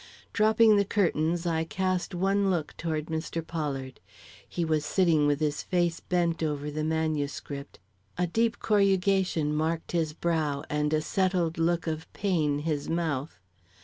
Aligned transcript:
Dropping 0.33 0.77
the 0.77 0.83
curtains, 0.83 1.45
I 1.45 1.63
cast 1.63 2.15
one 2.15 2.49
look, 2.49 2.75
toward 2.75 3.05
Mr. 3.05 3.45
Pollard. 3.45 3.99
He 4.49 4.65
was 4.65 4.83
sitting 4.83 5.27
with 5.27 5.39
his 5.39 5.61
face 5.61 5.99
bent 5.99 6.41
over 6.41 6.71
the 6.71 6.83
manuscript, 6.83 7.77
a 8.17 8.25
deep 8.25 8.57
corrugation 8.57 9.53
marked 9.53 9.91
his 9.91 10.13
brow, 10.13 10.63
and 10.71 10.91
a 10.91 11.01
settled 11.01 11.59
look 11.59 11.85
of 11.85 12.11
pain 12.13 12.57
his 12.65 12.89
mouth. 12.89 13.37